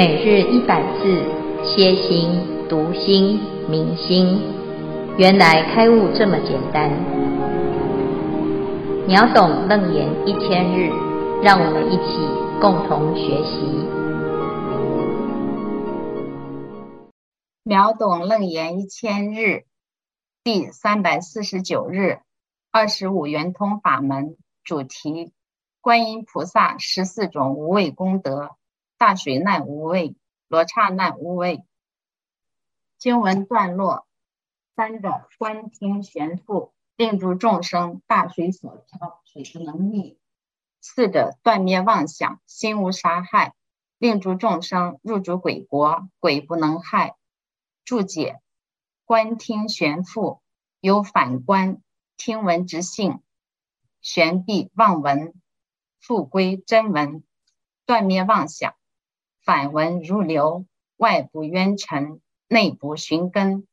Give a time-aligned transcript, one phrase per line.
[0.00, 1.22] 每日一百字，
[1.62, 2.30] 歇心、
[2.70, 4.40] 读心、明心，
[5.18, 6.90] 原来开悟这么简单。
[9.06, 10.88] 秒懂楞严一千日，
[11.42, 12.16] 让我们一起
[12.62, 13.60] 共同学习。
[17.62, 19.64] 秒懂楞严一千日，
[20.42, 22.20] 第三百四十九日，
[22.72, 25.34] 二十五圆通法门主题：
[25.82, 28.52] 观音菩萨十四种无畏功德。
[29.00, 30.14] 大水难无畏，
[30.46, 31.64] 罗刹难无畏。
[32.98, 34.06] 经文段落：
[34.76, 40.18] 三者观听悬复，令诸众生大水所漂，水不能溺；
[40.82, 43.54] 四者断灭妄想，心无杀害，
[43.96, 47.16] 令诸众生入诸鬼国，鬼不能害。
[47.86, 48.42] 注解：
[49.06, 50.42] 观听悬复，
[50.78, 51.82] 有反观
[52.18, 53.22] 听闻之性，
[54.02, 55.32] 悬避妄闻，
[55.98, 57.24] 复归真闻，
[57.86, 58.74] 断灭妄想。
[59.44, 60.66] 反闻如流，
[60.98, 63.66] 外不冤沉，内不寻根，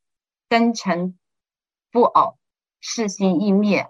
[0.48, 1.18] 根尘
[1.92, 2.34] 不偶，
[2.80, 3.86] 世心易灭。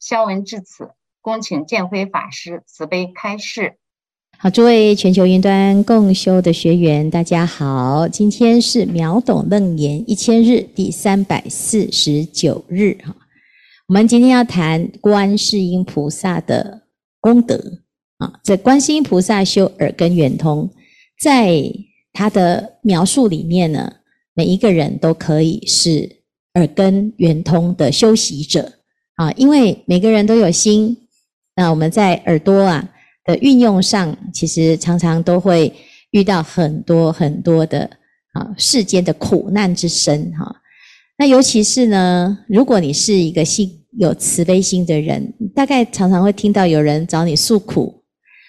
[0.00, 3.76] 消文至此，恭请建辉法师慈悲开示。
[4.38, 13.14] 好，诸位全球云端共修的学员，大家好，今天是秒懂楞严一千日第三百四十九日哈。
[13.88, 16.86] 我们今天要谈观世音菩萨的
[17.20, 17.82] 功德
[18.16, 20.70] 啊，这观世音菩萨修耳根圆通。
[21.20, 21.62] 在
[22.14, 23.92] 他的描述里面呢，
[24.32, 26.22] 每一个人都可以是
[26.54, 28.72] 耳根圆通的修习者
[29.16, 30.96] 啊，因为每个人都有心。
[31.54, 32.88] 那我们在耳朵啊
[33.24, 35.70] 的运用上，其实常常都会
[36.12, 37.88] 遇到很多很多的
[38.32, 40.56] 啊世间的苦难之身哈。
[41.18, 48.02] 那尤其是呢，如果你是一个心有慈悲心的人，大概常常会听到有人找你诉苦，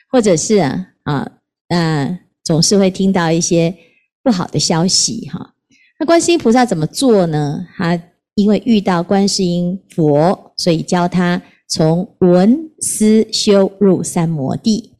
[0.10, 1.31] 或者是啊啊
[1.68, 2.20] 啊。
[2.51, 3.73] 总是会听到一些
[4.22, 5.53] 不好的消息哈。
[5.97, 7.66] 那观世音菩萨怎么做呢？
[7.78, 7.97] 他
[8.35, 14.91] 因为遇到观世音佛，所以教他从闻思修入三摩地。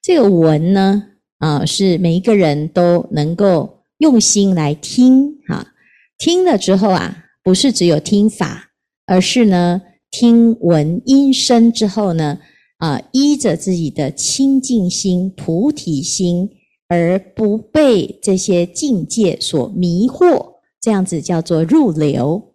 [0.00, 1.02] 这个闻呢，
[1.38, 5.72] 啊，是每一个人都能够用心来听哈。
[6.18, 8.70] 听了之后啊，不是只有听法，
[9.06, 12.38] 而是呢，听闻音声之后呢，
[12.78, 16.48] 啊，依着自己的清净心、菩提心。
[16.92, 22.52] 而不被这些境界所迷惑，这样子叫做入流。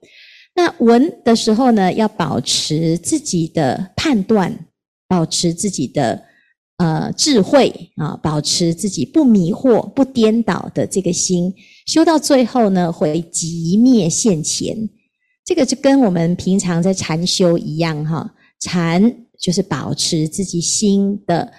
[0.54, 4.68] 那闻的时候呢，要保持自己的判断，
[5.08, 6.24] 保持自己的
[6.78, 11.52] 呃智慧啊，保持自己不迷惑、不颠倒的这个心，
[11.88, 14.88] 修到最后呢，会即灭现前。
[15.44, 21.52] 这个就跟我们平常在禅修一样哈，禅就是保持自己心的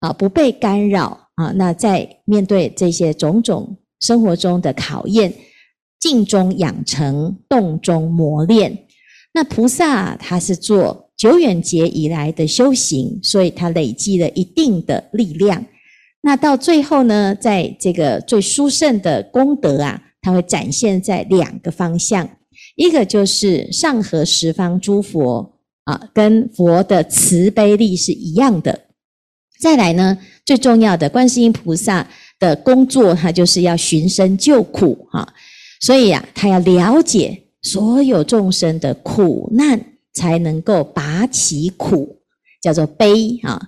[0.00, 1.23] 啊不被干扰。
[1.34, 5.32] 啊，那在面对这些种种生活中的考验，
[5.98, 8.86] 静中养成，动中磨练。
[9.32, 15.64] 那菩萨他是做久远劫以来的修行，所以他累积了一定的力量。
[16.20, 22.28] 那到最后呢，在这个最殊胜的功德啊，他会展现在两个方向，
[22.76, 28.86] 一个就是上合十方诸佛啊，跟佛的慈悲力是一样的。
[29.60, 32.06] 再来呢，最重要的观世音菩萨
[32.38, 35.26] 的工作，他就是要寻声救苦哈，
[35.80, 39.80] 所以呀，他要了解所有众生的苦难，
[40.12, 42.18] 才能够拔其苦，
[42.62, 43.60] 叫做悲啊。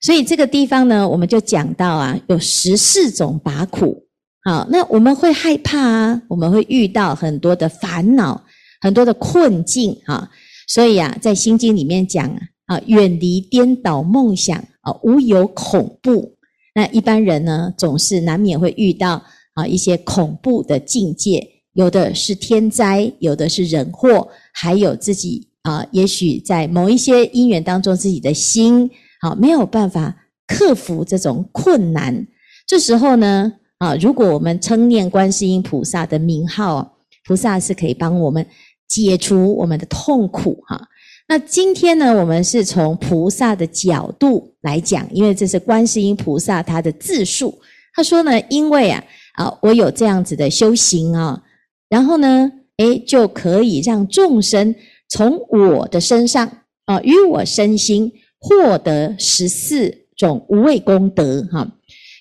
[0.00, 4.04] 所以这个地方呢，我们就讲到啊，有十四种拔苦。
[4.44, 8.44] 好，那我们会害怕啊，我们会遇到很多的烦恼，
[8.80, 10.28] 很多的困境啊。
[10.68, 14.62] 所以啊，在心经里面讲啊，啊远离颠倒梦想。
[14.86, 16.36] 啊，无有恐怖。
[16.72, 19.20] 那一般人呢，总是难免会遇到
[19.54, 28.88] 啊一些恐怖的境界，有的是天灾，有的是人祸，还有自己啊，也许在某一些因缘当中，自己的心
[29.22, 32.24] 啊没有办法克服这种困难。
[32.64, 38.46] 这时候呢，啊，如果我们称念观世音菩萨的名号，菩萨是可以帮我们
[38.86, 40.80] 解除我们的痛苦哈。
[41.28, 47.58] 那今天呢，我们是从菩萨的角度来讲，因为这是观世音菩萨他的自述。
[47.94, 49.02] 他说呢，因为啊
[49.34, 51.42] 啊，我有这样子的修行啊，
[51.88, 54.72] 然后呢，诶，就可以让众生
[55.08, 56.46] 从我的身上
[56.84, 61.66] 啊，与我身心获得十四种无畏功德哈。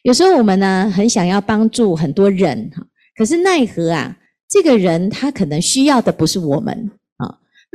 [0.02, 2.84] 有时候我们呢，很想要帮助很多人哈，
[3.16, 4.18] 可是奈何啊，
[4.50, 6.90] 这个人他可能需要的不是我们。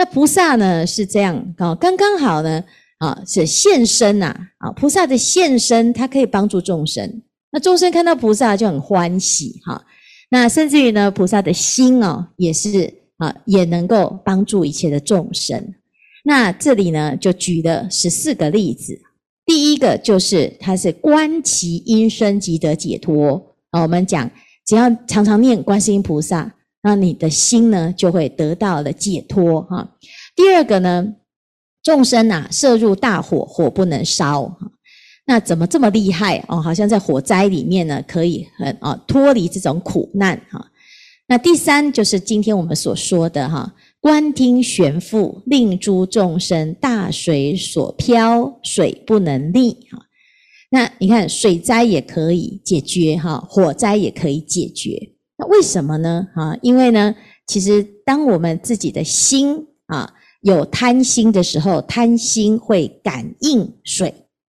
[0.01, 2.65] 那菩萨呢是这样啊，刚刚好呢
[3.01, 9.85] 啊，是现身呐啊，菩萨的现身，他可以帮助众生那众生看到菩萨就很欢喜哈。
[10.31, 15.75] 那甚至于呢，菩萨的心哦，也是啊，也能够帮助一切的众生。
[16.25, 18.99] 那这里呢，就举了十四个例子。
[19.45, 23.83] 第一个就是他是观其音声即得解脱啊。
[23.83, 24.31] 我们讲，
[24.65, 26.51] 只要常常念观世音菩萨，
[26.83, 29.97] 那你的心呢就会得到了解脱哈。
[30.35, 31.15] 第二个呢，
[31.83, 34.71] 众生啊，摄入大火，火不能烧哈。
[35.27, 36.61] 那怎么这么厉害哦？
[36.61, 40.67] 好像在火灾里面呢，可以很啊脱离这种苦难哈。
[41.29, 50.07] 那第三就是今天我们所说的哈，观听悬覆，令诸众生大水所漂，水不能溺哈。
[50.71, 55.13] 那你看水灾也可以解决哈，火灾也可以解决。
[55.41, 56.29] 那为什么呢？
[56.35, 57.15] 哈，因为呢，
[57.47, 59.57] 其实当我们自己的心
[59.87, 64.15] 啊有贪心的时候，贪心会感应水。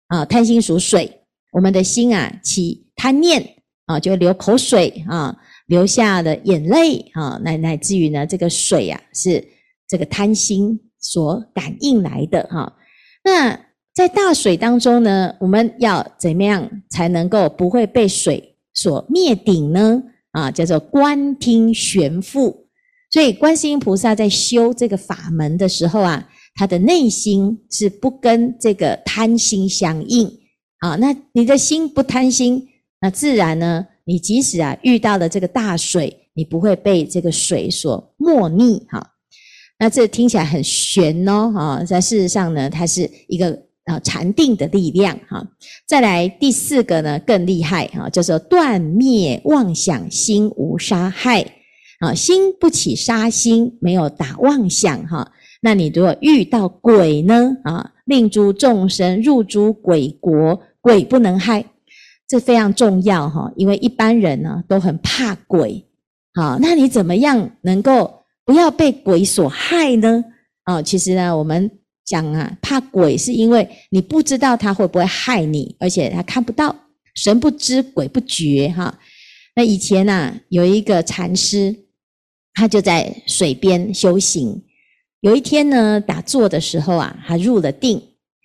[0.08, 1.22] 啊，贪心属水，
[1.54, 3.42] 我们的心啊起贪念
[3.86, 5.36] 啊，就流口水啊，
[5.66, 9.44] 流下的眼泪啊，乃乃至于呢，这个水啊是
[9.88, 12.72] 这个贪心所感应来的哈。
[13.24, 13.60] 那
[13.96, 20.04] 在大水当中呢，我们要怎么样才能够不会被水所灭顶呢？
[20.34, 22.54] 啊，叫做观听悬覆。
[23.10, 26.30] 所以观世音菩萨在修这个法门的时候啊。
[26.56, 30.32] 他的内心是不跟这个贪心相应
[30.82, 32.64] 啊，那你的心不贪心，
[33.02, 39.16] 那自然呢，你即使啊遇到了这个大水，你不会被这个水所没溺哈。
[39.80, 45.46] 那这听起来很玄哦，哈，在事实上呢，它是一个啊禅定的力量哈。
[45.88, 51.46] 再来第四个呢更厉害哈，叫做断灭妄想心无杀害
[52.00, 55.32] 啊，心不起杀心，没有打妄想哈。
[55.62, 57.56] 那你如果遇到鬼呢？
[57.64, 61.64] 啊，令诸众生入诸鬼国，鬼不能害，
[62.28, 63.50] 这非常重要哈。
[63.56, 65.86] 因为一般人呢都很怕鬼，
[66.34, 70.26] 好，那你怎么样能够不要被鬼所害呢？
[70.64, 71.72] 啊，其实呢，我们
[72.06, 76.76] 讲啊，怕鬼是因为你不知道他会不会害你，而且他看不到，
[77.16, 79.00] 神不知鬼不觉哈。
[79.56, 81.76] 那以前呢，有一个禅师，
[82.54, 84.64] 他就在水边修行。
[85.22, 88.02] 有一天呢，打坐的时候啊，他入了定，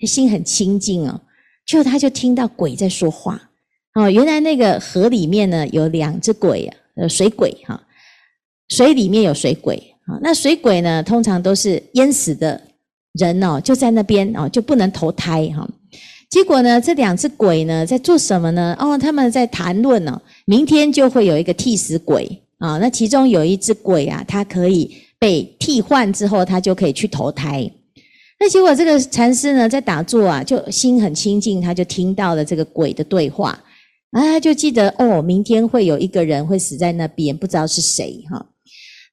[0.06, 1.20] 心很清净哦。
[1.66, 3.50] 就他就听到鬼在说话
[3.94, 4.08] 哦。
[4.08, 7.82] 原来那个河里面呢，有两只鬼啊，呃，水鬼哈。
[8.68, 9.76] 水里面有水鬼
[10.06, 10.18] 啊。
[10.22, 12.67] 那水鬼呢，通常都是淹死的
[13.12, 15.68] 人哦，就在那边哦，就不能投胎哈。
[16.28, 18.76] 结果呢，这两只鬼呢，在做什么呢？
[18.78, 22.78] 哦，他们在谈论哦，明天就会有一个替死鬼啊。
[22.78, 24.96] 那其中有一只鬼啊，它可以。
[25.20, 27.68] 被替换之后，他就可以去投胎。
[28.38, 33.50] 那结果这个禅师呢，在打坐啊，就心很清净，他就听到了这个鬼的对话，
[34.12, 38.46] 啊，他就记得哦，明天会有一个人会死在那边，不知道是谁哈。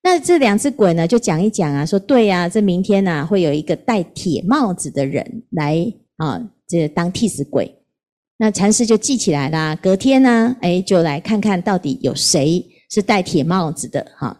[0.05, 7.75] 那这两只鬼呢，就讲一讲啊，说对啊，这明天呐，会有一个戴铁帽子的人来啊，这当替死鬼。
[8.37, 14.39] 那禅师就记起来啦，隔天呢，诶，就来看看到底有谁是戴铁帽子的哈。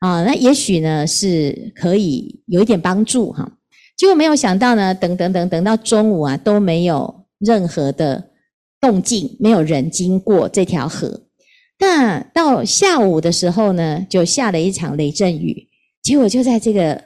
[0.00, 3.48] 啊，那也许呢是可以有一点帮助哈。
[3.96, 8.30] 结果没有想到呢，等等等等到中午啊，都没有任何的
[8.80, 11.25] 动静，没有人经过这条河。
[11.78, 15.68] 那到下午的时候呢，就下了一场雷阵雨。
[16.02, 17.02] 结果就在这个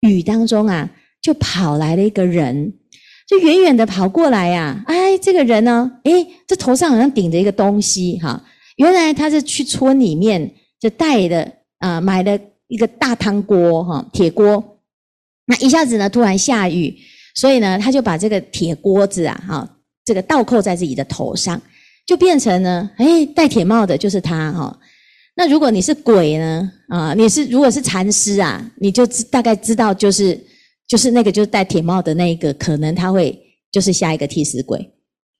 [0.00, 0.90] 雨当中啊，
[1.20, 2.72] 就跑来了一个人，
[3.28, 4.82] 就远远的跑过来呀。
[4.86, 6.12] 哎，这个人呢，哎，
[6.46, 8.44] 这头上好像顶着一个东西哈。
[8.76, 11.52] 原来他是去村里面就带的。
[11.78, 12.38] 啊，买了
[12.68, 14.78] 一个大汤锅哈，铁锅。
[15.44, 16.96] 那一下子呢，突然下雨，
[17.34, 21.60] 所以呢，他就把这个铁锅子啊，哈，这个倒扣在自己的头上，
[22.06, 24.78] 就变成呢，哎，戴铁帽的就是他哈。
[25.36, 30.38] 那如果你是鬼呢，啊，你是如果是禅师啊，你就大概知道，就是
[30.86, 33.36] 就是那个就是戴铁帽的那一个，可能他会
[33.72, 34.90] 就是下一个替死鬼。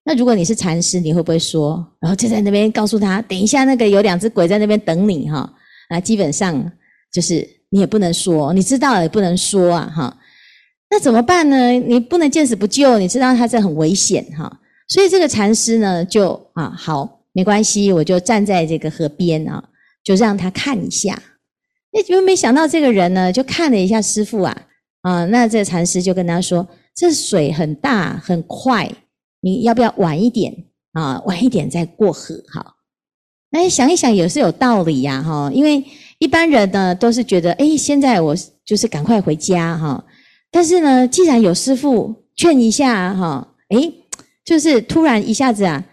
[0.04, 5.50] 那如果你是禅师，你会不会说，然后就在那边告诉他，等一下那个有两只鬼在那边等你哈？
[5.90, 6.72] 那基本上
[7.12, 10.18] 就是你也不能说，你知道也不能说啊，哈。
[10.90, 11.70] 那怎么办呢？
[11.72, 14.60] 你不能见死不救，你知道他这很危险哈。
[14.86, 19.62] 所以这个禅师呢，就啊好，没关系，我就站在这个河边啊，
[20.04, 21.20] 就让他看一下。
[21.92, 24.62] 那就没想到这个人呢，就看了一下师父啊，
[25.02, 28.90] 啊，那这个禅师就跟他说：“这水很大很快，
[29.40, 30.52] 你要不要晚一点
[30.92, 31.22] 啊？
[31.26, 32.74] 晚一点再过河哈。”
[33.52, 35.84] 哎，想一想也是有道理呀，哈，因为
[36.18, 40.04] 一般人呢都是觉得，哎，现在我就是赶快回家，哈。
[40.50, 43.92] 但是呢，既然有师父劝一下，哈，哎，
[44.44, 45.84] 就是突然一下子啊，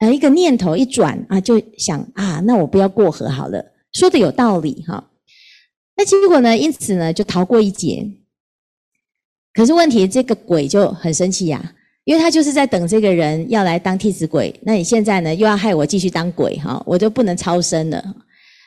[0.00, 5.10] 呃，一个念头一转啊，就想啊，那我不要过河好了，说的有道理哈。
[5.96, 8.10] 那结果呢，因此呢，就逃过一劫。
[9.52, 11.74] 可是问题，这个鬼就很生气呀，
[12.04, 14.54] 因为他就是在等这个人要来当替死鬼。
[14.62, 18.02] 那你现在呢，又要害我继续当鬼哈，我就不能超生了。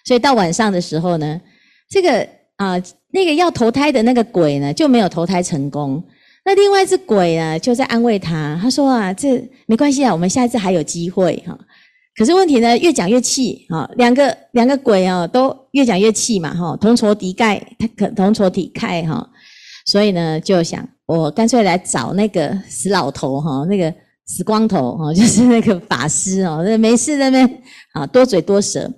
[0.05, 1.41] 所以到晚上的时候呢，
[1.89, 2.81] 这个啊，
[3.12, 6.03] 那个要投胎的那个鬼呢，就没有投胎成功。
[6.45, 11.57] 那另外一只鬼呢，就在安慰他，他说啊，这没关系啊，我们下一次还有机会哈。
[12.15, 19.25] 可是问题呢，越讲越气啊，两个两个鬼啊，都越讲越气嘛哈，同仇敌忾，他可同仇敌忾哈，
[19.85, 23.91] 所以呢，就想我干脆来找那个死老头哈，那个
[24.25, 27.50] 死光头哈， 就是那个法师哦，那没事那边
[27.93, 28.91] 啊，多嘴多舌，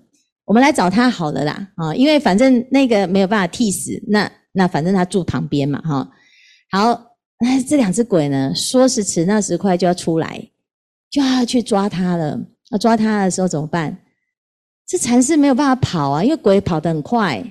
[0.45, 6.09] 我们来找他好了啦啊，因为反正那个没有办法替死，那那反正他住旁边嘛哈，
[6.71, 7.14] 好。
[7.39, 10.49] 哎，这两只鬼呢，说时迟那时快就要出来，
[11.09, 12.39] 就要去抓他了。
[12.71, 13.95] 要抓他的时候怎么办？
[14.87, 17.43] 这禅师没有办法跑啊，因为鬼跑得很快。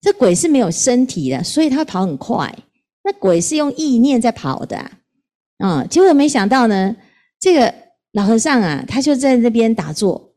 [0.00, 2.54] 这鬼是没有身体的，所以他跑很快。
[3.02, 4.92] 那鬼是用意念在跑的啊。
[5.58, 6.94] 嗯，结果没想到呢，
[7.40, 7.74] 这个
[8.12, 10.32] 老和尚啊，他就在那边打坐，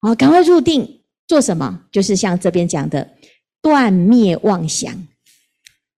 [0.00, 1.82] 啊，赶快入定，做什么？
[1.92, 3.08] 就是像这边讲的，
[3.62, 4.92] 断灭妄想。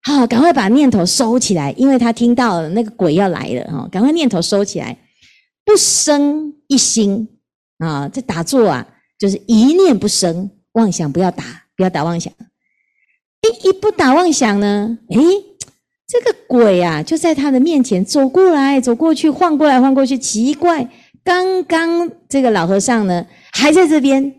[0.06, 4.96] 好，赶快把念头收起来，因为他听到那个鬼要来了哈，赶快念头收起来，
[5.64, 7.26] 不生一心
[7.78, 8.08] 啊！
[8.08, 8.86] 这打坐啊，
[9.18, 11.42] 就是一念不生妄想，不要打，
[11.76, 12.32] 不要打妄想。
[13.42, 15.18] 一一不打妄想呢，诶，
[16.06, 20.88] 这个鬼啊，就在他的面前走过来走过去，晃过来晃过去，奇怪，
[21.24, 24.36] 刚刚这个老和尚呢还在这边，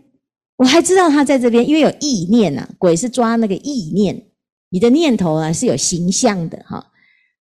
[0.56, 4.24] 我还知道他在这边，因为有意念呐，鬼是抓那个意念。
[4.70, 6.86] 你的念头啊是有形象的哈，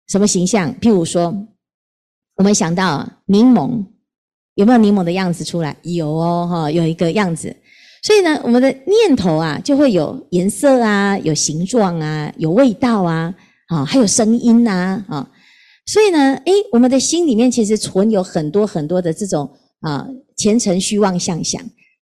[0.08, 0.74] 什么形象？
[0.76, 1.36] 譬如说，
[2.36, 3.86] 我们想到柠檬，
[4.54, 5.76] 有没有柠檬的样子出来？
[5.82, 7.56] 有哦，哈，有一个样子。
[8.04, 13.34] 所以呢，我们的念头啊就会有颜色啊，有形状啊，有味道啊，
[13.70, 15.32] 啊，还有声音呐，啊。
[15.88, 19.52] 所以呢，诶，我们的心里面其实存有很多很多的这种
[19.82, 21.60] 啊前尘虚妄相想。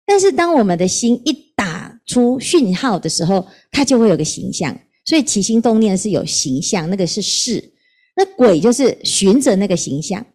[0.06, 4.78] 但是当我们的心一打出讯号的时候，它就会有个形象。
[5.12, 7.74] 所以起心动念是有形象，那个是事，
[8.16, 10.26] 那鬼就是循着那个形象。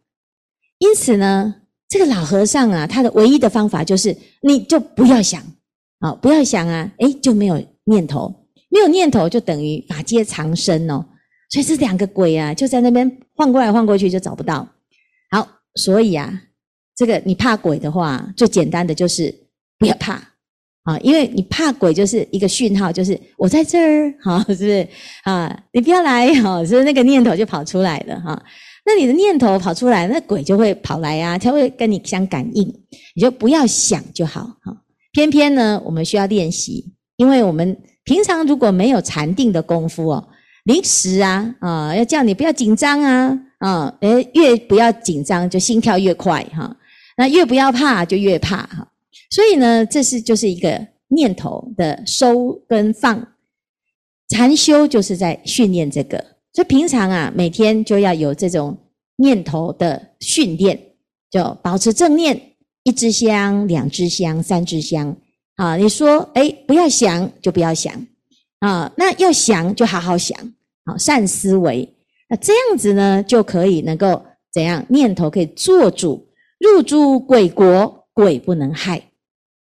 [0.76, 5.42] 因此呢，这个老和尚啊，他的唯一的方法就是，你就不要想
[6.00, 11.02] 啊，不要想啊，诶，就没有念头，没有念头就等于法界常生哦。
[11.48, 14.68] 所以这两个鬼啊，就在那边晃过来晃过去，就找不到。
[15.30, 16.42] 好，所以啊，
[16.94, 19.34] 这个你怕鬼的话，最简单的就是
[19.78, 20.35] 不要怕。
[20.86, 24.88] 啊，因为你怕鬼，就是一个讯号，就是我在这儿，哈，是不是
[25.24, 25.54] 啊？
[25.72, 28.40] 你不要来，哈，所以那个念头就跑出来了，哈。
[28.84, 32.64] 那你的念头跑出来，那鬼就会跑来啊，他会跟你相感应，
[33.16, 34.72] 你就不要想就好，哈。
[35.12, 40.28] 偏偏呢，我们需要练习，因为我们平常如果没有禅定的功夫哦，
[40.62, 46.76] 临时啊，啊，要叫你不要紧张啊，啊，诶，越不要紧张，就心跳越快，哈。
[47.16, 48.86] 那越不要怕，就越怕，哈。
[49.36, 53.34] 所以呢，这是就是一个念头的收跟放，
[54.30, 56.16] 禅修就是在训练这个。
[56.54, 58.74] 所以平常啊，每天就要有这种
[59.16, 60.80] 念头的训练，
[61.30, 65.14] 就保持正念，一支香、两支香、三支香。
[65.56, 67.92] 啊，你说，诶，不要想就不要想
[68.60, 70.34] 啊，那要想就好好想，
[70.86, 71.86] 好善思维。
[72.30, 74.82] 那这样子呢，就可以能够怎样？
[74.88, 76.26] 念头可以做主，
[76.58, 79.05] 入诸鬼国，鬼不能害。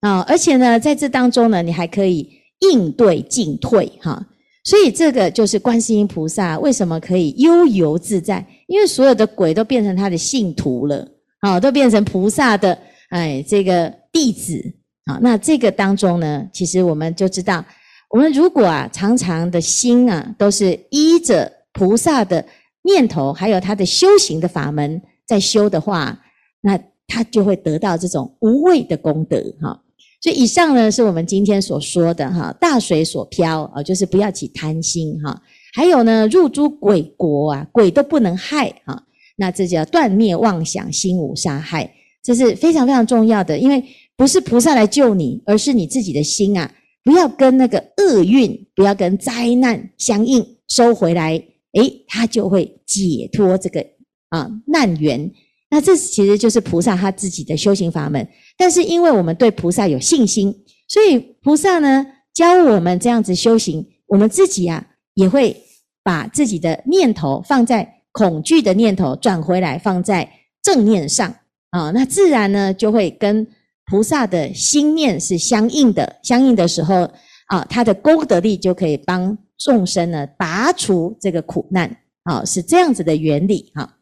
[0.02, 2.30] 啊，而且呢，在这当中呢，你还可以
[2.60, 4.26] 应对进退哈，
[4.64, 11.06] 所以这个就是观世音菩萨为什么可以悠游自在，因为所有的鬼都变成他的信徒了，
[11.42, 12.78] 啊，都变成菩萨的
[13.10, 14.74] 哎这个弟子
[15.06, 15.20] 啊。
[15.22, 17.64] 那这个当中呢，其实我们就知道，
[18.10, 22.46] 我们如果啊常常的心啊都是依着菩萨的
[22.84, 26.18] 念头，还有他的修行的法门在修的话，
[26.62, 29.78] 那他就会得到这种无畏的功德哈。
[30.22, 35.42] 所以以上呢，是我们今天所说的哈，大水所漂啊，就是不要起贪心哈。
[35.74, 39.04] 还有呢，入诸鬼国啊，鬼都不能害哈。
[39.38, 41.90] 那这叫断灭妄想，心无杀害，
[42.22, 43.58] 这是非常非常重要的。
[43.58, 43.82] 因为
[44.18, 46.70] 不是菩萨来救你，而是你自己的心啊，
[47.04, 51.42] 不要跟那个厄运，不要跟灾难相应，收回来，
[51.74, 53.80] 诶，他就会解脱这个
[54.28, 55.32] 啊难缘。
[55.72, 58.28] 那这其实就是菩萨他自己的修行法门，
[58.60, 60.54] 但是因为我们对菩萨有信心，
[60.88, 65.56] 所以菩萨呢教我们这样子修行，我们自己啊也会
[66.04, 70.30] 把自己的念头放在恐惧的念头转回来，放在
[70.62, 71.34] 正念上。
[71.70, 73.48] 啊，那自然呢就会跟
[73.86, 77.10] 菩萨的心念是相应的，相应的时候
[77.48, 83.96] 啊，他的功德力就可以帮众生呢拔除这个苦难，啊，是这样子的原理哈。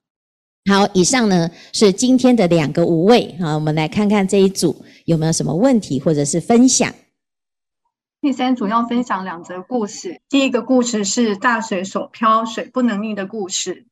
[0.68, 6.94] 好，以上呢是今天的两个无畏啊，我们来看看这一组有没有什么问题或者是分享。
[8.20, 13.86] 第三组要分享两则故事，第一个故事是大水所漂，水不能逆的故事。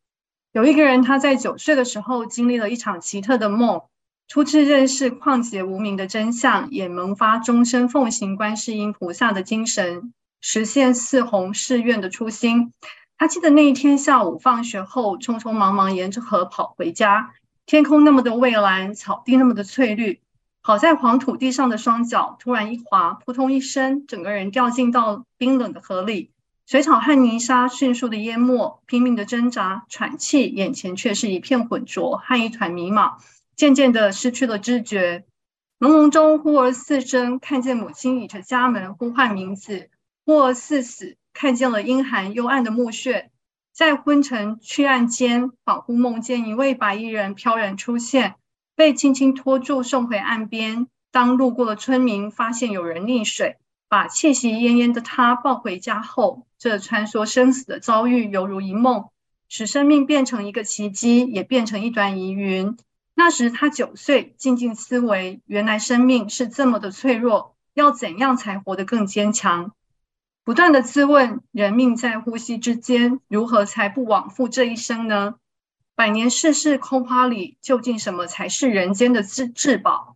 [0.51, 3.83] 有一个人，他在九岁的时候经历了一场奇特的梦，
[4.27, 12.73] 初次认识旷劫无明的真相，也萌发终身奉行观世音菩萨的精神，实现四弘誓愿的初心。
[13.17, 17.33] 他记得那一天下午放学后，匆匆忙忙沿着河跑回家，
[17.65, 20.21] 天空那么的蔚蓝，草地那么的翠绿，
[20.61, 26.31] 跑在黄土地上的双脚突然一滑，扑通一声，整个人掉进到冰冷的河里。
[26.67, 33.17] 水草和泥沙迅速的淹没，拼命的挣扎喘气，眼前却是一片浑浊和一团迷茫，
[33.55, 35.25] 渐渐的失去了知觉。
[35.79, 39.89] 朦胧中忽而似生，看见母亲倚着家门呼唤名字；
[40.25, 43.29] 忽而似死，看见了阴寒幽暗的墓穴。
[43.73, 48.35] 在昏沉去暗间，恍惚梦见一位白衣人飘然出现，
[48.73, 50.87] 被轻轻拖住送回岸边。
[51.11, 53.57] 当路过的村民发现有人溺水。
[53.87, 59.09] 把气息奄奄的他抱回家后，这穿梭生死的遭遇犹如一梦，
[59.47, 62.77] 使生命变成一个奇迹，也变成一团疑云。
[63.13, 69.73] 那时他九岁，静静思维，原来生命是这么的脆弱，要怎样才活得更坚强？
[70.45, 75.33] 不断的自问，人命在呼吸之间，如何才不枉费这一生呢？
[75.95, 80.15] 百年世事空花里，究竟什么才是人间的至至宝？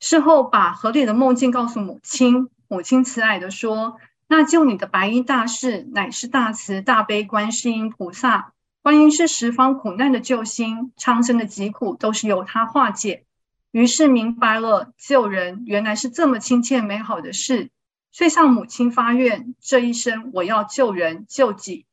[0.00, 2.48] 事后把河里的梦境告诉母亲。
[2.66, 8.52] 母亲慈爱地说：“那救你的白衣大士，乃是大慈大悲观世音菩萨。
[8.82, 13.22] 观音是十方苦难的救星，苍生的疾苦都是由他化解。”
[13.70, 17.70] 于是明白了，救人原来是这么亲切美好的事，
[18.18, 21.86] 遂向母亲发愿：这一生我要救人救己。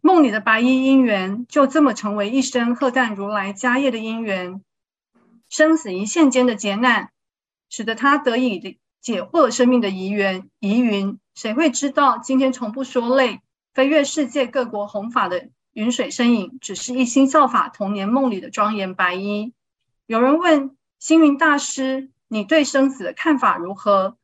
[0.00, 4.62] 梦里的白衣因缘，就这么成为一生荷担如来家业的因缘。
[5.48, 7.10] 生死一线间的劫难，
[7.68, 8.78] 使得他得以。
[9.00, 13.40] 解惑生命的疑缘疑云，谁会知道今天从不说累，
[13.74, 19.52] 飞越世界各国弘法的云水身影，只是一心效法童年梦里的庄严白衣。
[20.06, 24.16] 有人问星云大师：“你对生死的看法如何？”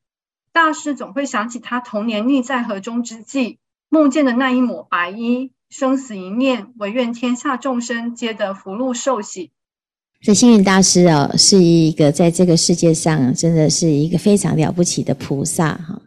[0.57, 3.59] 大师总会想起他童年溺在河中之际，
[3.91, 9.51] 梦见的那一抹白衣，生死一念，唯愿天下众生皆得福禄寿喜。
[10.23, 16.01] 这星云大师啊，是一个在这个世界上真的是一个非常了不起的菩萨哈。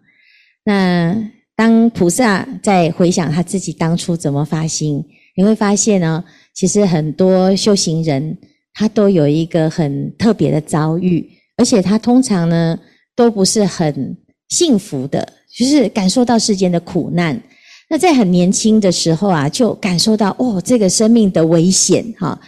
[0.63, 1.15] 那
[1.55, 6.23] 当菩萨在回想他自己当初怎么发心，你会发现呢，
[6.55, 8.35] 其实很多修行人
[8.73, 12.79] 他都有一个很特别的遭遇，而且他通常呢
[13.15, 14.17] 都不是很
[14.49, 17.41] 幸福的，就是感受到世间的苦难。
[17.89, 22.39] 那在很年轻的时候啊，就感受到哦，这个生命的危险哈。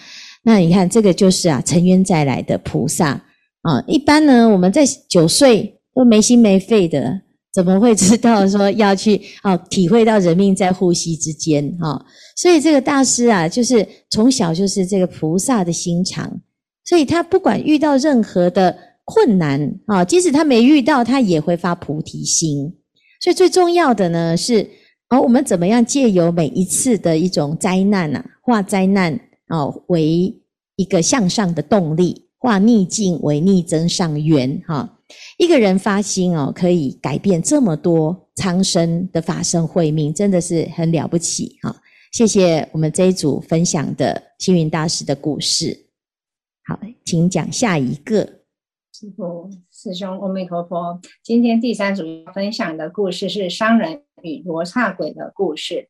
[0.43, 3.09] 那你看，这个就是啊，沉冤再来的菩萨
[3.61, 3.83] 啊。
[3.87, 7.21] 一般呢，我们在九岁都没心没肺的，
[7.53, 12.03] 怎么会知道说要去啊 体会到人命在呼吸之间哈？
[12.35, 16.31] 所以这个大师啊，就是从小就是这个菩萨的心肠，
[16.85, 18.75] 所以他不管遇到任何的
[19.13, 22.73] 困难啊，即使他没遇到，他也会发菩提心。
[23.19, 24.69] 所以最重要的呢是，
[25.09, 29.19] 哦，我们怎么样借由每一次的一种灾难啊，化灾难。
[29.49, 30.33] 哦，为
[30.77, 34.63] 一个向上的动力，化逆境为逆增上缘。
[34.65, 34.97] 哈，
[35.37, 41.57] 一个人发心哦，可以改变这么多苍生的法身慧命，真的是很了不起。
[41.63, 41.75] 哈，
[42.13, 45.77] 谢谢我们这一组分享的星云大师的故事。
[46.65, 48.40] 好，请讲下一个。
[49.01, 51.01] 师父、师兄，阿弥陀佛。
[51.23, 52.03] 今天第三组
[52.35, 55.89] 分享的故事是商人与罗刹鬼的故事。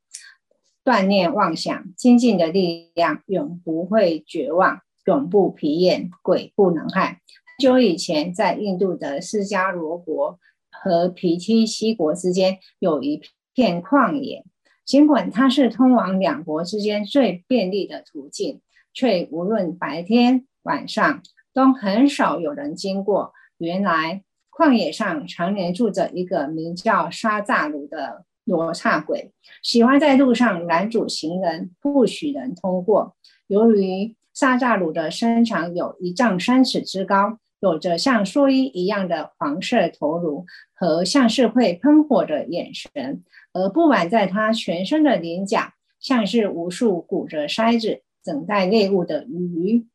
[0.86, 7.20] 断念妄想，精进的力量永不会绝望，永不疲厌，鬼不能害。
[7.58, 10.40] 很久以前，在印度的释迦罗国
[10.72, 13.22] 和皮提西国之间有一
[13.54, 14.46] 片旷野，
[14.86, 18.62] 尽管它是通往两国之间最便利的途径，
[18.94, 21.22] 却无论白天晚上
[21.54, 23.34] 都很少有人经过。
[23.58, 28.26] 原来，旷野上常年住着一个名叫沙扎鲁的。
[28.44, 33.16] 罗刹鬼喜欢在路上拦阻行人，不许人通过。
[33.46, 49.86] 由于萨扎鲁的身长有一丈三尺之高，有着像蓑衣一样的黄色头颅和像是会喷火的眼神，而布满在他全身的鳞甲，像是无数鼓着筛子等待猎物的鱼。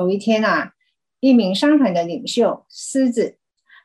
[0.00, 0.72] 有一天啊，
[1.20, 3.36] 一名商团的领袖狮子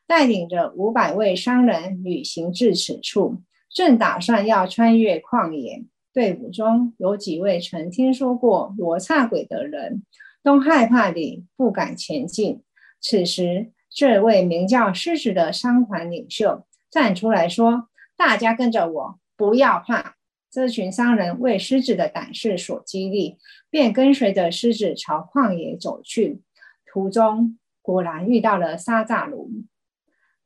[0.08, 5.84] 带领着五百位商人旅行至此处，正打算要穿越旷野。
[6.14, 10.04] 队伍中有几位曾听说过罗刹鬼的人，
[10.42, 12.64] 都害怕地不敢前进。
[13.02, 20.16] 此时，这位名叫狮子的商团领袖站出来说：“大家跟着我，不要怕。”
[20.56, 23.38] 这群商人为狮子的胆识所激励，
[23.70, 26.40] 便跟随着狮子朝旷野走去。
[26.86, 29.52] 途中果然遇到了沙扎鲁。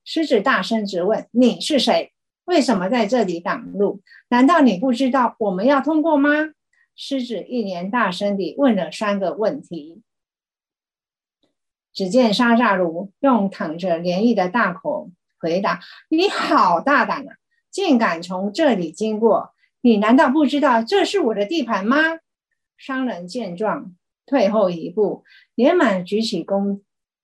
[0.04, 2.12] 狮子大声质问：“你是谁？”
[2.46, 4.02] 为什么在这里挡路？
[4.30, 6.32] 难道你不知道我们要通过吗？
[6.96, 10.02] 狮子一连大声地问了三个问题。
[11.94, 17.36] 只见沙扎卢用淌着涟漪的大口回答：“你好大胆啊，
[17.70, 19.54] 竟敢从这里经过！
[19.82, 21.98] 你难道不知道这是我的地盘吗？”
[22.78, 25.24] 商人见状，退后一步，
[25.56, 26.82] 连忙举起弓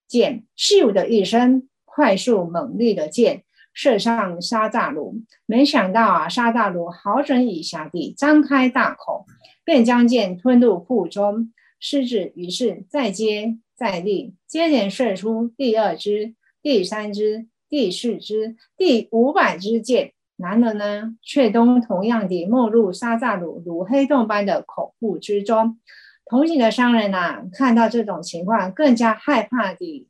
[0.07, 3.43] 箭，咻的一声，快速猛烈的箭。
[3.73, 9.25] 射上沙扎鲁，没想到啊，沙扎卢好整以下地张开大口，
[9.65, 11.51] 便将箭吞入腹中。
[11.77, 25.80] 狮子于是再接再厉，接连射出第二支、第三支、第四支、第五百支箭，男人呢，却都同样地没入沙扎鲁如黑洞般的口腹之中。
[26.26, 30.08] 同行的商人呐、啊，看到这种情况，更加害怕地，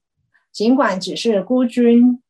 [0.52, 2.22] 尽管只是孤军。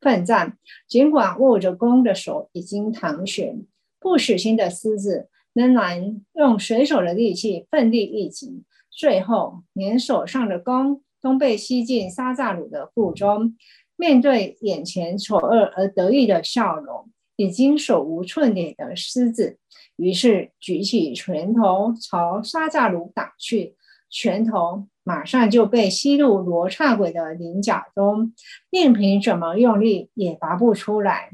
[0.00, 3.54] 奋战，尽管握着弓的手已经淌血，
[4.00, 13.54] 不死心的狮子仍然用随手的力气奋力一击，最后连手上的弓都被吸进沙扎鲁的腹中。
[13.94, 19.58] 面对眼前丑恶而得意的笑容，已经手无寸铁的狮子，
[19.96, 23.76] 于是举起拳头朝沙扎鲁打去，
[24.10, 24.88] 拳头。
[25.04, 28.32] 马上就被吸入罗刹鬼的鳞甲中，
[28.70, 31.30] 任凭怎么用力也拔不出来。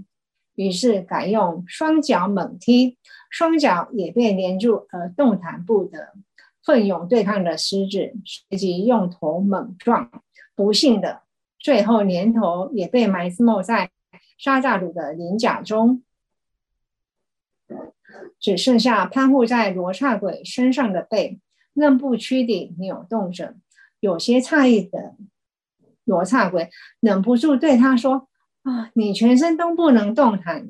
[0.54, 2.96] 于是改用双脚猛踢，
[3.28, 6.14] 双脚也被连住而动弹不得。
[6.64, 10.10] 奋勇对抗的狮子随即用头猛撞，
[10.56, 11.20] 不幸的，
[11.58, 13.90] 最后连头也被埋没在
[14.38, 16.02] 沙扎鲁的鳞甲中，
[18.40, 21.38] 只剩下攀附在罗刹鬼身上的背。
[21.74, 23.54] 仍不屈地扭动着，
[24.00, 25.14] 有些诧异的
[26.02, 28.28] 罗刹鬼忍不住对他说
[28.64, 30.66] ：“啊，你全身都不能动弹，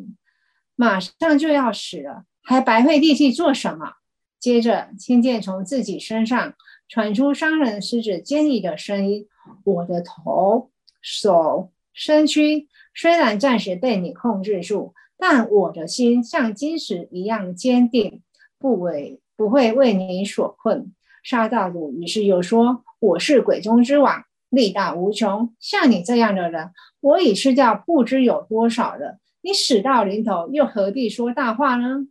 [0.76, 3.94] 马上就要死了，还白费力气做什么？”
[4.38, 6.52] 接着听见从自己身上
[6.90, 9.26] 传出商人狮子尖利的声音
[9.64, 18.22] ：“我的头、手、身躯虽然暂时被你控制住，但我的心像金石一样坚定，
[18.56, 25.52] 不为不会为你所困。”沙扎鲁于是又说：“我是鬼中之王，力大无穷。
[25.58, 29.18] 像你这样的人，我已吃掉不知有多少了。
[29.40, 32.06] 你死到临头，又何必说大话呢？”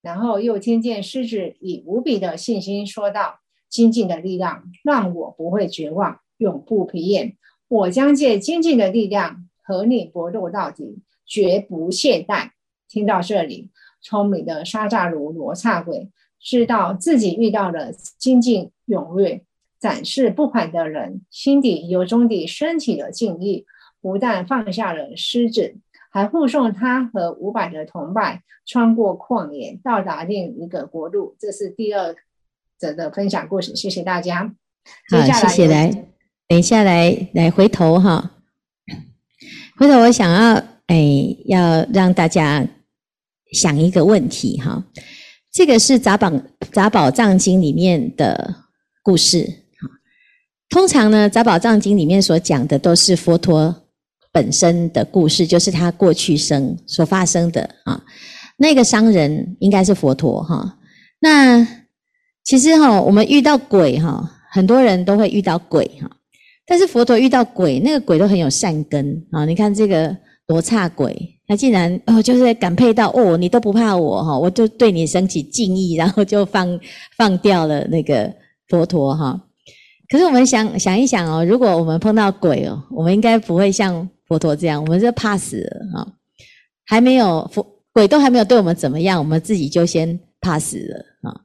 [0.00, 7.36] 然后又听见狮子以无比的信心说道：“精进的力量让我不会绝望，永不疲厌。
[7.68, 12.50] 我将借精进的力量和你搏斗到底，绝不懈怠。”
[12.88, 16.10] 听到这里，聪明的沙扎鲁罗刹鬼。
[16.38, 19.42] 知道自己遇到了精进踊跃、
[19.80, 23.66] 展示不凡的人，心底由衷地升起了敬意，
[24.00, 25.76] 不但放下了狮子，
[26.12, 31.34] 还护送他和五百的同伴穿过旷野，到达另一个国度。
[31.40, 32.14] 这是第二
[32.78, 34.54] 则的分享故事，谢谢大家。
[35.10, 36.06] 好，谢谢来，
[36.48, 38.30] 等一下来来回头哈，
[39.76, 42.64] 回头我想要哎，要让大家
[43.52, 44.84] 想一个问题哈。
[45.52, 46.30] 这个是《杂宝
[46.70, 48.54] 杂宝藏经》里面的
[49.02, 49.42] 故事
[49.80, 49.88] 哈。
[50.68, 53.74] 通常呢，《杂宝藏经》里面所讲的都是佛陀
[54.30, 58.00] 本身的故事，就是他过去生所发生的啊。
[58.56, 60.78] 那个商人应该是佛陀哈。
[61.18, 61.66] 那
[62.44, 66.08] 其实哈，我们遇到鬼哈，很多人都会遇到鬼哈。
[66.66, 69.44] 但是佛陀遇到鬼，那个鬼都很有善根啊。
[69.44, 70.16] 你看这个
[70.48, 71.32] 罗刹鬼。
[71.48, 76.80] 他竟然哦，就是感佩到哦，你都不怕我哈，我就对你升起敬意，然后就放
[77.16, 78.28] 放掉了那个
[78.66, 79.40] 佛陀哈。
[80.08, 86.12] 可是我们想想一想哦，如果我们碰到鬼哦，我们应该不会像佛陀这样，我们就怕死了哈。
[86.84, 91.40] 还没有佛鬼都还没有对我们怎么样，我们自己就先怕死了啊。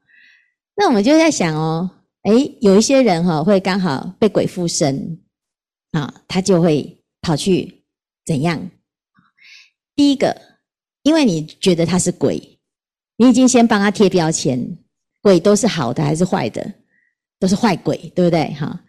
[0.75, 1.88] 那我们就在想哦，
[2.23, 5.19] 诶，有一些人哈会刚好被鬼附身
[5.91, 7.84] 啊，他就会跑去
[8.25, 8.69] 怎样？
[9.95, 10.39] 第一个，
[11.03, 12.60] 因为你觉得他是鬼，
[13.17, 14.77] 你已经先帮他贴标签，
[15.21, 16.73] 鬼都是好的还是坏的？
[17.39, 18.53] 都是坏鬼，对不对？
[18.53, 18.84] 哈，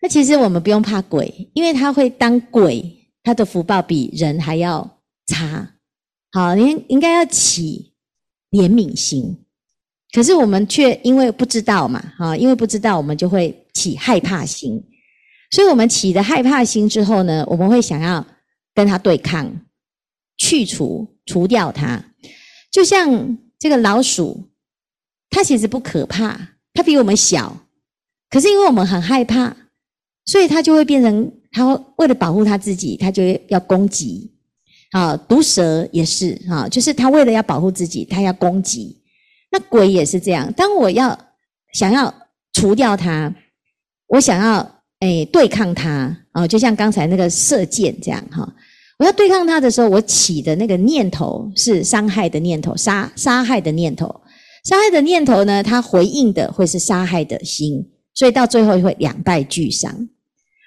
[0.00, 5.76] 那其实我们不用怕鬼，因为他会当鬼，他的福报比人还要差。
[6.32, 7.92] 好，您应该要起
[8.50, 9.39] 怜悯心，
[10.12, 14.82] 可是我们却因为不知道嘛，哈，因为不知道，我们就会起害怕心。
[15.52, 18.24] 所以，我们起的害怕心之后呢，我们会想要
[18.74, 19.52] 跟他对抗，
[20.38, 22.04] 去除、除掉他。
[22.70, 24.48] 就像这个老鼠，
[25.28, 26.40] 它其实不可怕，
[26.72, 27.56] 它比我们小，
[28.30, 29.56] 可是因为我们很害怕，
[30.24, 34.32] 所以它就会变成，它为了保护它自己，它就要攻击。
[34.92, 38.99] 啊，毒蛇也是啊，就是它为了要保护自己，它要攻击。
[39.50, 41.18] 那鬼也是这样，当我要
[41.72, 42.12] 想要
[42.52, 43.34] 除掉它，
[44.08, 44.80] 我想要。
[45.00, 48.46] 哎，对抗它啊，就像刚才那个射箭这样哈。
[48.98, 54.20] 我要对抗他的时候，我起的那个念头是伤害的念头，杀杀害的念头。
[54.62, 57.82] 杀害的念头呢，它回应的会是杀害的心，
[58.12, 60.06] 所以到最后会两败俱伤。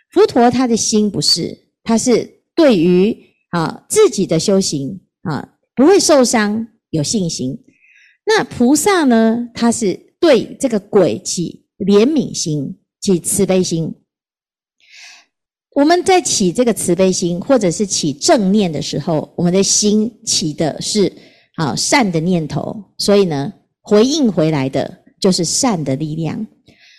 [0.10, 3.16] 佛陀他的心不是，他是对于
[3.52, 7.56] 啊自己的修行啊不会受伤，有信心。
[8.26, 13.94] 那菩萨呢，他是对这个鬼起怜悯心，起慈悲心。
[15.76, 21.12] 我们在起这个慈悲心，或者是起正念的时候，我们的心起的是
[21.56, 26.46] 啊善的念头，所以呢，回应回来的就是善的力量。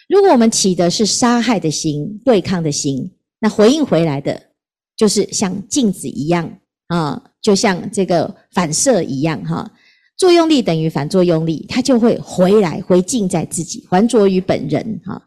[0.09, 4.39] 如果我们起的是杀害的心、对抗的心，那回应回来的
[4.97, 6.59] 就是像镜子一样
[6.89, 9.71] 啊，就像这个反射一样哈，
[10.17, 15.21] 作用力等于反作用力，它就会回来回敬在自己，还着于本人哈。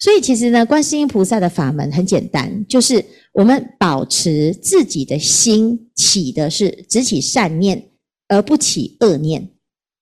[0.00, 7.90] 所以其实呢，观世音菩萨的法门很简单，就是我们保持自己的心起的是只起善念，
[8.26, 9.50] 而不起恶念。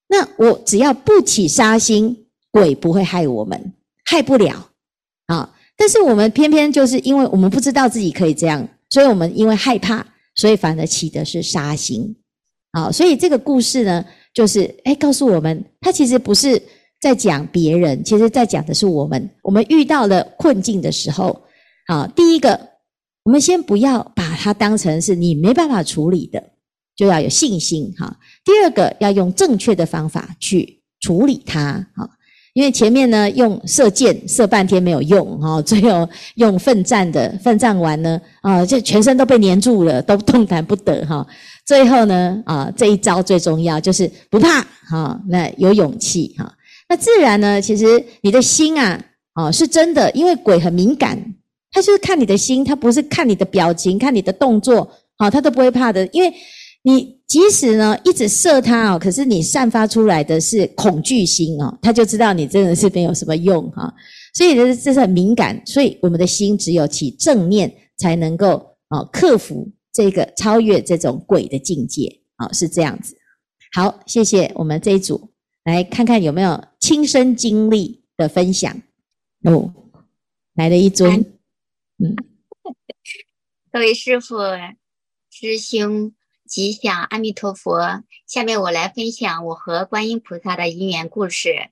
[0.09, 4.71] 那我只要不起杀心，鬼不会害我们，害不了
[5.27, 5.55] 啊。
[5.77, 12.17] 但是我们偏偏就是因为我们不知道自己可以这样，所以我们因为害怕，所以反而起的是杀心。
[12.73, 16.61] 好，所以这个故事呢，就是哎告诉我们，他其实不是。
[17.01, 19.31] 在讲别人，其实在讲的是我们。
[19.43, 21.41] 我们遇到了困境的时候，
[21.87, 22.61] 啊，第一个，
[23.23, 26.45] 我们先不要把它当成是你没办法处理的，
[26.95, 28.15] 就要有信心哈。
[28.45, 32.07] 第二个，要用正确的方法去处理它，哈。
[32.53, 41.27] 因为前面呢，用射箭射半天没有用，哈，最后用奋战的奋战完呢，啊，就全身都被黏住了，都动弹不得，哈。
[41.65, 46.53] 最后呢，啊，这一招最重要就是不怕，哈，那有勇气，哈。
[46.89, 49.01] 那自然呢，其实你的心啊，
[49.35, 51.17] 哦，是真的，因为鬼很敏感，
[51.71, 56.05] 他就是看你的心，他不是看你的表情，看你的动作，好，他都不会怕的。
[56.09, 56.35] 因为
[56.83, 63.93] 你即使呢一直射他哦，可是你散发出来的是恐惧心哦，他就知道你真的是没有什么用哈。
[64.35, 73.17] 所以这这是很敏感，所以我们的心只有起正念，才能够哦克服这个超越这种鬼的境界啊，是这样子。
[73.73, 75.31] 好，谢谢我们这一组。
[75.65, 78.75] 来看看有没有亲身经历的分享
[79.45, 79.71] 哦，
[80.55, 81.13] 来了一尊，
[81.99, 82.17] 嗯，
[83.71, 84.37] 各位师傅、
[85.29, 86.13] 师兄
[86.51, 88.03] 吉祥，阿弥陀佛。
[88.27, 91.71] 下面我来分享我和观音菩萨的因缘故事。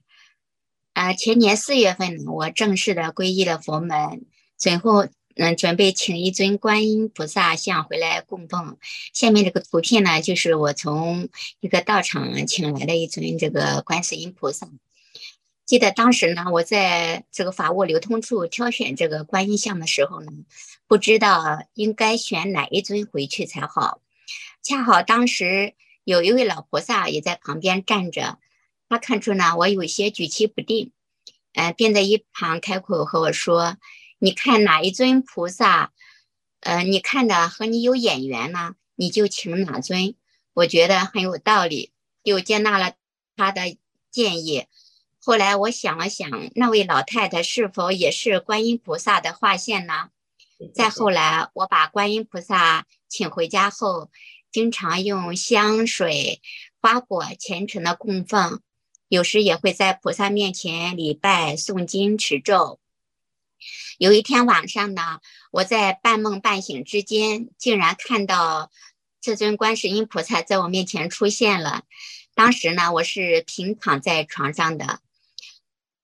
[0.93, 4.25] 啊，前年四月份，我正式的皈依了佛门，
[4.57, 5.07] 随后。
[5.35, 8.77] 嗯，准备请一尊观音菩萨像回来供奉。
[9.13, 11.29] 下面这个图片呢，就是我从
[11.61, 14.67] 一个道场请来的一尊这个观世音菩萨。
[15.65, 20.29] 记得当时呢，我在这个法物流通处挑选这个观音像的时候呢，
[20.87, 24.01] 不知道应该选哪一尊回去才好。
[24.61, 28.39] 恰好当时有一位老菩萨也在旁边站着，
[28.87, 30.91] 他看出呢我有些举棋不定，
[31.53, 33.77] 呃，便在一旁开口和我说。
[34.19, 35.93] 你看哪一尊菩萨，
[36.59, 40.15] 呃，你看的和你有眼缘呢，你就请哪尊。
[40.53, 41.93] 我觉得很有道理，
[42.23, 42.95] 就接纳了
[43.37, 43.77] 他的
[44.11, 44.65] 建议。
[45.21, 50.09] 后来我想了想，那位老太太是否也是观音菩萨的化现呢？
[50.73, 54.09] 再后来，我把观音菩萨请回家后，
[54.51, 56.41] 经常用香水、
[56.81, 58.61] 花果虔诚的供奉，
[59.07, 62.79] 有时也会在菩萨面前礼拜、诵经、持咒。
[63.97, 65.19] 有一天晚上呢，
[65.51, 68.71] 我在半梦半醒之间，竟然看到
[69.19, 71.83] 这尊观世音菩萨在我面前出现了。
[72.33, 75.01] 当时呢，我是平躺在床上的，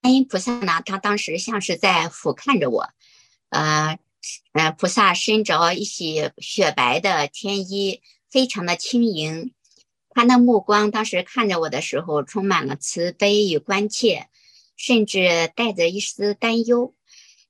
[0.02, 2.90] 观音菩萨呢，他当时像是在俯瞰着我，
[3.50, 3.98] 呃，
[4.52, 9.54] 呃，菩萨身着一袭雪白的天衣，非常的轻盈。
[10.10, 14.28] 他的目光当时看着我的时候，充满了慈悲与关切。
[14.78, 16.94] 甚至带着一丝担忧。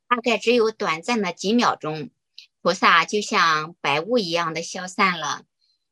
[0.08, 2.12] 大概只有短暂的几秒钟，
[2.62, 5.42] 菩萨就像白雾一样的消散了。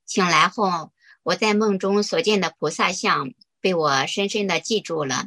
[0.06, 0.92] 醒来后，
[1.24, 5.26] 我在梦中所见的菩萨像被我深深的记住了。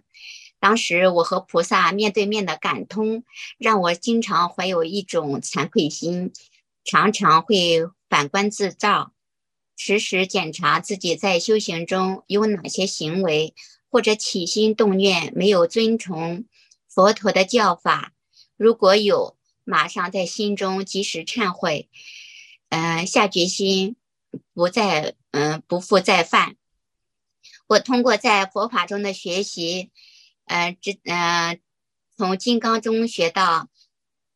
[0.60, 3.24] 当时我和菩萨面对面的感通，
[3.58, 6.32] 让我经常怀有一种惭愧心，
[6.84, 9.12] 常常会反观自照，
[9.76, 13.54] 时时检查自己在修行中有哪些行为
[13.90, 16.46] 或者起心动念没有遵从
[16.88, 18.12] 佛陀的教法。
[18.56, 21.88] 如果有，马上在心中及时忏悔，
[22.70, 23.96] 嗯、下决心
[24.54, 26.56] 不再，嗯、不复再犯。
[27.66, 29.90] 我通过在佛法中的学习，
[30.44, 31.58] 呃，这，呃，
[32.16, 33.68] 从金刚中学到，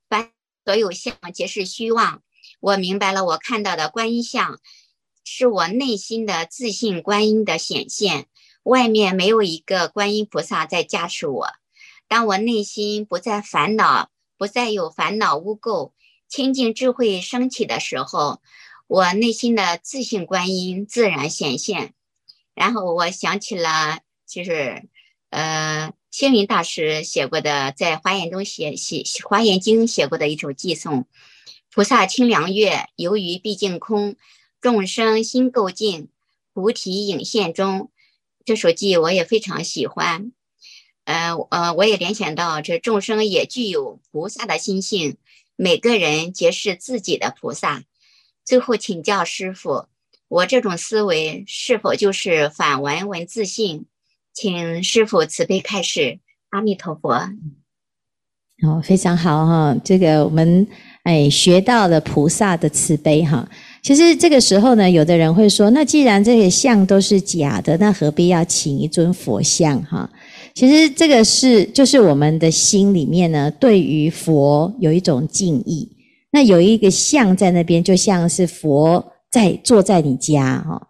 [0.08, 0.32] 凡
[0.64, 2.22] 所有相皆是虚妄。
[2.58, 4.60] 我明白了，我看到的观音像，
[5.24, 8.26] 是我内心的自信观音的显现，
[8.62, 11.48] 外面没有一个观音菩萨在加持我。
[12.08, 15.92] 当我内心不再烦恼，不再有烦恼污垢，
[16.28, 18.40] 清净智慧升起的时候，
[18.88, 21.94] 我内心的自信观音自然显现。
[22.54, 24.88] 然后我想起了，就是
[25.30, 28.96] 呃，星云大师写过的，在华严中写写
[29.28, 31.06] 《华严经》写过的一首偈颂
[31.70, 34.16] ：“菩萨清凉月，游于毕竟空，
[34.60, 36.08] 众生心垢净，
[36.52, 37.90] 菩提影现中。”
[38.44, 40.32] 这首偈我也非常喜欢。
[41.04, 45.16] 呃呃，我也联想到，这众生也具有菩萨的心性，
[45.56, 47.84] 每个人皆是自己的菩萨。
[48.44, 49.86] 最后请教师父，
[50.28, 53.86] 我这种思维是否就是反文文自性？
[54.32, 56.20] 请师傅慈悲开示。
[56.50, 57.30] 阿弥陀佛。
[58.62, 60.66] 哦，非常好哈，这个我们
[61.04, 63.48] 哎学到了菩萨的慈悲哈。
[63.82, 70.08] 其实这个时候呢，有的人会说，那既然这些像都是假的，那何必要请一尊佛像哈？
[70.54, 75.88] 其实这个是，就是我们的心里面呢，对于佛有一种敬意。
[76.32, 80.80] 那有一个像在那边，就像是佛在坐在你家哈。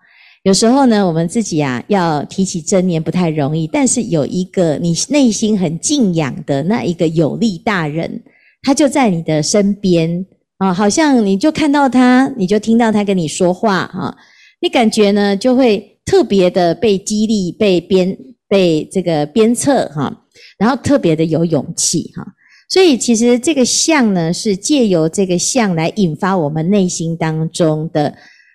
[0.43, 8.23] 有时候呢，我们自己啊要提起真言不太容易，但是有一个你内心很敬仰的那一个有力大人，
[8.63, 10.27] 他就在你的身边
[10.61, 14.17] 啊，好像你就看到他，你就听到他跟你说话哈，
[14.61, 18.17] 你感觉呢就会特别的被激励，被鞭。
[18.51, 20.13] 被这个鞭策哈，
[20.59, 22.27] 然后特别的有勇气哈，
[22.69, 28.13] 所以其实这个像呢，是借由这个像来引发我们内心当中的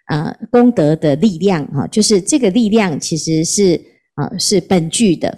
[0.10, 3.80] 呃功德的力量哈，就是这个力量其实是
[4.16, 5.34] 啊是本具的，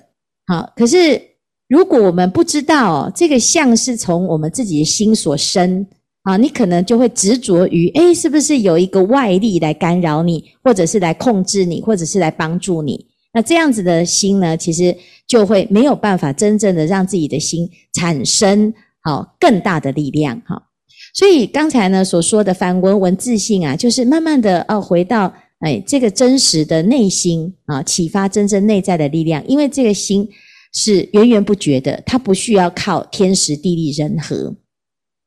[0.48, 1.22] 好，可是
[1.68, 5.86] 如果我们不知道这个像是从我们自己的心所生
[6.28, 13.06] 啊，你可能就会执着于诶，是不是有一个外力来干扰你，或者是来控制你，或者是来帮助你？
[13.34, 14.94] 那这样子的心呢，其实
[15.26, 20.62] 就会没有办法真正的让自己的心产生好更大的力量哈。
[21.14, 29.42] 所以刚才呢所说的反闻闻自性啊，就是慢慢的哦回到哎这个真实的内心啊，启发真正内在的力量。
[29.48, 30.28] 因为这个心
[30.74, 34.54] 是源源不绝的，它不需要靠天时地利人和。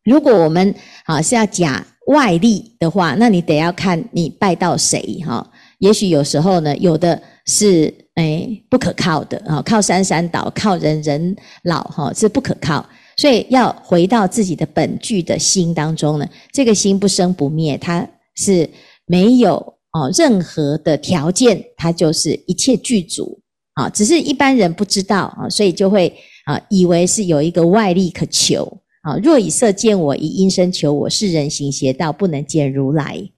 [0.04, 5.50] 如果我们啊是要假外力的话，那你得要看你拜到谁哈。
[5.78, 7.20] 也许有时候呢，有的。
[7.46, 11.34] 是诶不可靠的啊，靠山山倒，靠人人
[11.64, 12.86] 老哈，是不可靠。
[13.16, 18.70] 所以要回到自己的本具的心当中呢，这个心不生不灭，它是
[19.06, 19.56] 没有
[19.90, 23.40] 哦任何的条件，它就是一切具足
[23.74, 23.88] 啊。
[23.88, 29.16] 只是一般人不知道啊，所以就会啊以为是有一个外力可求啊。
[29.22, 33.30] 若以色见我，以音声求我，是人行邪道，不能见如来。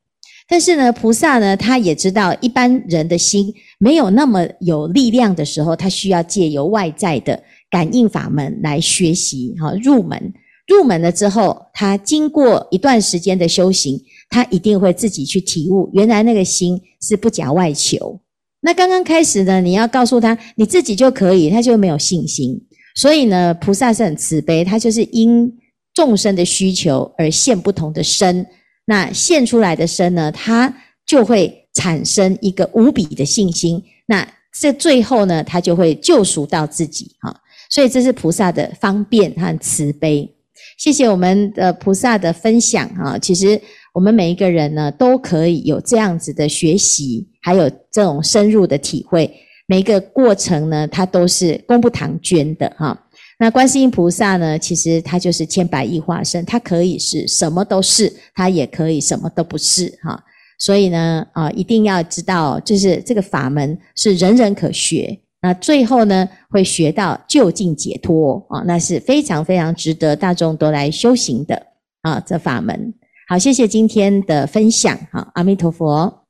[0.49, 10.35] 但是呢，菩萨呢，他也知道一般人的心没有那么有力量的时候，他需要借由外在的感应法门来学习，哈，入门。
[10.67, 18.21] 入门了之后，他经过一段时间的修行，他一定会自己去体悟，原来那个心是不假外求。
[18.61, 22.61] 那刚刚开始呢，你要告诉他你自己就可以，他就没有信心。
[22.95, 25.53] 所以呢，菩萨是很慈悲，他就是因
[25.95, 28.47] 众生的需求而现不同的身。
[28.85, 30.75] 那现出来的身呢，它
[31.07, 33.83] 就会产生一个无比的信心。
[34.07, 37.35] 那这最后呢，他就会救赎到自己哈。
[37.71, 40.29] 所以这是菩萨的方便和慈悲。
[40.77, 43.17] 谢谢我们的菩萨的分享哈。
[43.19, 43.59] 其实
[43.95, 49.33] 我们每一个人呢，都可以有这样子的学习，还有这种深入的体会。
[49.67, 52.99] 每一个过程呢，它都是功不唐捐的哈。
[53.39, 54.57] 那观世音菩萨呢？
[54.57, 60.23] 其实他就是千百亿化身，他可以是什么都是，他也可以什么都不是哈。
[60.61, 71.61] 所以呢，啊，一定要知道，就是这个法门是人人可学那最后呢，会学到究竟解脱啊，那是非常非常值得大众都来修行的
[72.03, 72.95] 啊，这法门。
[73.29, 76.22] 好，谢谢今天的分享，好，阿弥陀佛。